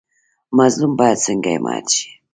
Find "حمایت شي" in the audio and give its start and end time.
1.55-2.09